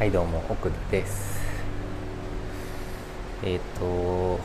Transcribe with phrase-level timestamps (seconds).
[0.00, 1.38] はいどうも奥田です。
[3.42, 4.40] えっ、と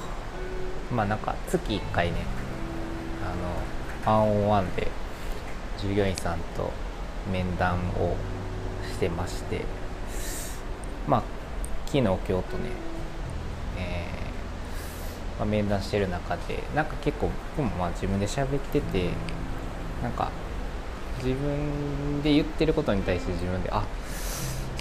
[0.94, 2.18] まあなんか月1回ね
[3.24, 4.90] あのワンオンワンで
[5.82, 6.74] 従業員さんと
[7.32, 8.18] 面談を
[8.92, 9.62] してまして
[11.08, 11.24] まあ
[11.86, 12.44] 昨日今日とね、
[13.78, 19.10] えーまあ、面談してる中でなんか結構僕もまあ自分で喋ってて
[20.04, 20.32] なんか
[21.24, 24.05] 自分で言ってることに対して自分であっ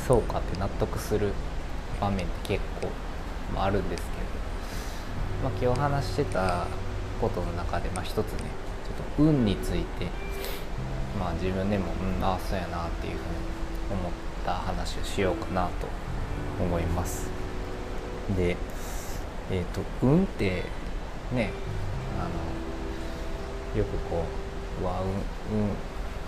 [0.06, 1.32] そうかって納得する
[2.00, 2.88] 場面って結構、
[3.54, 6.66] まあ、あるんですけど、まあ、今日話してた
[7.20, 8.24] ことの中で、まあ、一つね
[8.84, 10.06] ちょっと運について、
[11.18, 11.86] まあ、自分でも
[12.18, 13.24] うんああそうやなっていうふうに
[14.00, 14.12] 思っ
[14.44, 15.86] た話をしようかなと
[16.62, 17.30] 思います。
[18.36, 18.56] で
[19.50, 20.64] えっ、と運って
[21.32, 21.50] ね
[22.18, 22.28] あ
[23.76, 24.24] のよくこ
[24.80, 25.02] ううわ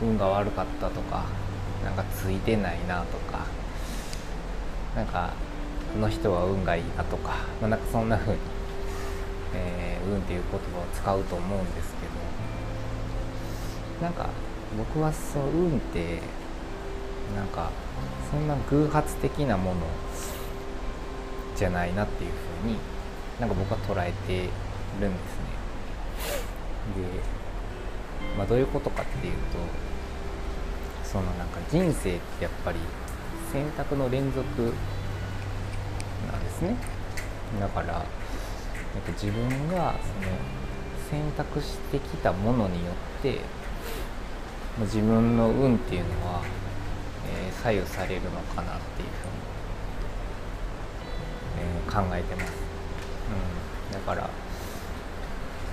[0.02, 1.24] 運運運が悪かったとか
[1.84, 3.46] なんかついてないなとか
[4.96, 5.30] なんか
[5.92, 8.38] この人は運がいいなとか、まあ、なんかそんな風に、
[9.54, 12.06] えー、運っていう言葉を使うと思うんですけ
[14.00, 14.28] どなんか
[14.76, 16.20] 僕はそう運って
[17.36, 17.70] なんか
[18.30, 19.80] そんな偶発的なもの
[21.54, 22.30] じゃないなっていう
[22.62, 22.78] 風に
[23.38, 24.48] なんか僕は捉えて
[25.00, 25.46] るんですね。
[26.96, 29.38] で、まあ、どういうことかっていうと
[31.04, 32.78] そのなんか人生ってやっぱり
[33.52, 34.46] 選択の連続
[36.26, 36.76] なんですね。
[37.60, 38.04] だから、
[38.94, 40.36] えっと、自分がその
[41.10, 43.40] 選択してきたものによって
[44.80, 46.42] 自分の運っていうのは、
[47.28, 49.32] えー、左右されるのかなっていうふうに、
[51.60, 52.52] えー、考えてます、
[53.90, 54.28] うん、だから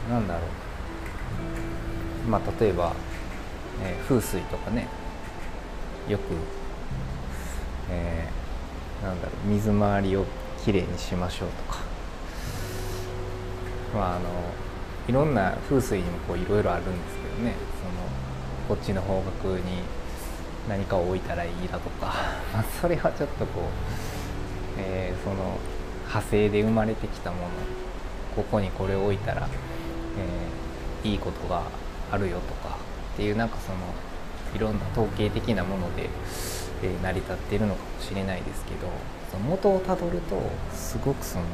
[0.10, 2.30] なんだろう。
[2.30, 2.94] まあ例えば、
[3.82, 4.88] えー、風水とかね。
[6.10, 6.24] よく、
[7.90, 10.26] えー、なんだろう水回りを
[10.64, 11.80] きれいにしましょうとか。
[13.94, 14.30] まああの
[15.08, 17.56] いろんな風水にもこういろいろあるんですけどね。
[17.80, 19.62] そのこっちの方角に
[20.70, 22.14] 何かを置いたらいいだとか、
[22.82, 23.64] それはちょっとこう、
[24.78, 25.58] えー、その
[26.08, 27.44] 派生で生まれてきたもの。
[28.36, 29.48] ここにこれを置いたら、
[31.04, 31.64] えー、いいことが
[32.12, 32.78] あるよとか。
[33.14, 33.78] っていうなんかその
[34.56, 36.10] いろんな統計的なもので、
[36.84, 38.90] え、成り立っているのかもしれないですけど
[39.32, 40.42] その元をたどると
[40.74, 41.46] すごくその、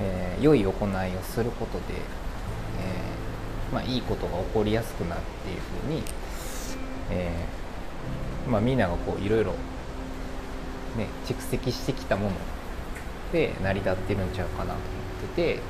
[0.00, 0.72] えー、良い行い
[1.16, 6.02] をすることで、えー、まあ、いいことが起こりやすくなっていうふうに、
[7.10, 7.30] え
[8.48, 9.52] まあ、みんながこういろいろ、
[10.96, 12.36] ね、蓄積してきたもの
[13.32, 14.80] で成り立ってるんちゃうかなと思っ
[15.34, 15.60] てて、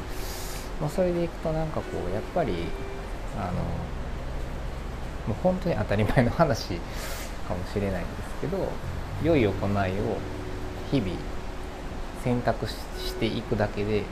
[0.80, 2.52] まあ、それでいくとなんかこうやっぱり
[3.38, 3.52] あの
[5.26, 6.78] もう本当に当たり前の話
[7.48, 8.68] かもしれないんですけど
[9.22, 9.54] 良い行いを
[10.90, 11.12] 日々
[12.22, 14.02] 選択していくだけで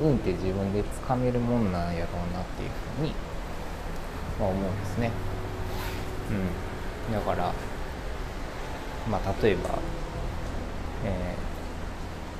[0.00, 3.12] 運って自分でつかめるもんなんやろうなっていうふうに、
[4.38, 5.10] まあ、思うんですね。
[7.08, 7.52] うん、だから
[9.10, 9.78] まあ例えば、
[11.04, 11.34] え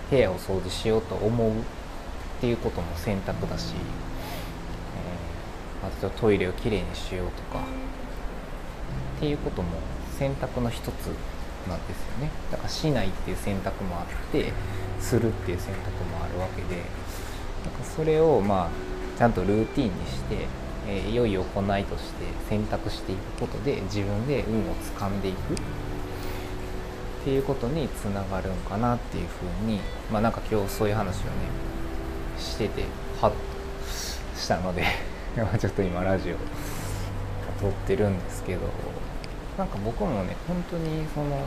[0.09, 1.55] ー、部屋を掃除しようと思うっ
[2.41, 3.75] ていうことも選択だし
[5.85, 7.63] あとトイレをきれいにしようとか
[9.25, 9.71] っていうことも
[10.19, 10.87] 選択の一つ
[11.67, 12.31] なんですよね。
[12.51, 14.53] だからしないっていう選択もあって
[15.01, 16.83] するっていう選択もあるわけで
[17.65, 20.47] なんかそれをまあちゃんとルーティンにして、
[20.87, 25.55] えー、良い行いとして選択していくことで自分で運をつかんでいく。
[25.55, 25.57] っ
[27.25, 29.81] ていうことにつながるんかなっていうふうに
[30.13, 31.31] まあなんか今日そういう話をね
[32.39, 32.85] してて
[33.19, 33.37] ハッと
[34.39, 34.85] したので
[35.59, 36.35] ちょっと今ラジオ
[37.63, 39.04] 撮ってるんですけど。
[39.57, 41.47] なんか僕もね本当にその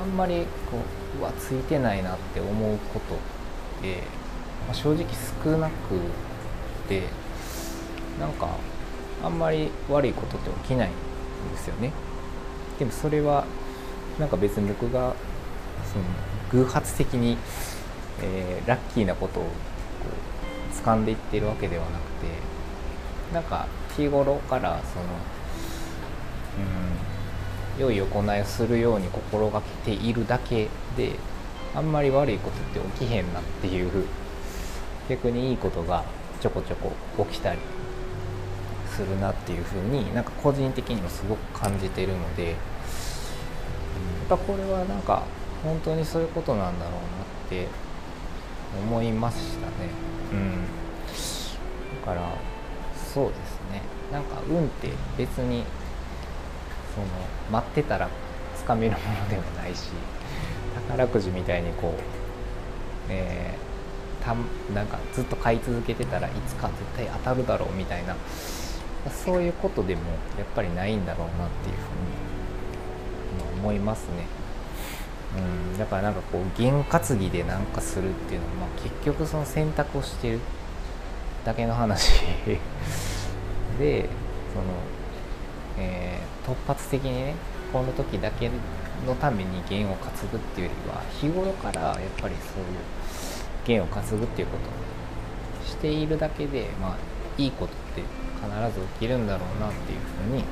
[0.00, 0.78] あんまりこ
[1.16, 3.18] ううわついてないなって思うことっ
[3.82, 4.02] て、
[4.66, 5.06] まあ、正直
[5.44, 5.72] 少なく
[6.88, 7.04] て
[8.18, 8.48] なんか
[9.22, 10.92] あんまり悪いことって起きないん
[11.52, 11.92] ですよね。
[12.78, 13.44] でもそれは
[14.18, 15.14] なんか別に僕が
[15.92, 16.04] その
[16.50, 17.36] 偶発的に、
[18.22, 19.48] えー、ラッキーなことをこ
[20.72, 22.26] う掴んでいってるわけではなくて
[23.32, 23.66] なんか
[23.96, 25.06] 日頃からその
[26.58, 27.82] うん。
[27.82, 31.12] 良い行いをするように心がけているだけで
[31.74, 34.06] あんまり悪いことって起きへんなっていう
[35.08, 36.04] 逆にいいことが
[36.40, 36.92] ちょこちょこ
[37.30, 37.58] 起きたり
[38.90, 42.56] するなっていうふうになんか個人的にもすごく感じてるのでやっ
[44.28, 45.22] ぱこれはなんか
[45.62, 47.02] 本当にそういうことなんだろうなっ
[47.48, 47.68] て
[48.76, 49.72] 思いましたね。
[50.32, 50.64] うん。
[52.00, 52.34] だから
[52.94, 53.82] そうですね。
[54.12, 55.64] なんか運って別に
[56.98, 58.08] その待ってたら
[58.56, 59.90] つかめるものでもないし
[60.88, 62.00] 宝くじみたいにこう、
[63.08, 64.34] えー、た
[64.74, 68.16] なんかずっと買い続けてたらいつか絶対当たるだろうみたいな
[69.10, 70.02] そういうことでも
[70.36, 71.78] やっぱりないんだろうなっていうふ
[73.46, 74.26] うに思いますね。
[75.36, 75.40] う
[75.74, 80.40] ん、だからなんかこう験担ぎでなんかするっていうのは、まあ、結局その選択をしてる
[81.44, 82.22] だけの話
[83.78, 84.08] で
[84.52, 84.64] その、
[85.78, 87.34] えー、突発的にね
[87.72, 88.50] この時だけ
[89.06, 92.76] のために弦を担ぐっていうよりは日頃からやっぱりそういう
[93.64, 96.96] 弦を担ぐっていうことをしているだけでまあ
[97.40, 98.02] いいことって
[98.38, 99.98] 必ず起きるんだろうなっていう
[100.28, 100.44] ふうに、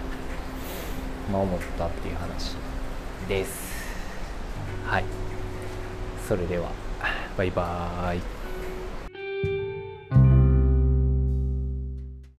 [1.33, 2.57] まあ、思ったっていう話
[3.29, 3.77] です。
[4.85, 5.05] はい。
[6.29, 6.71] それでは
[7.37, 8.36] バイバーイ。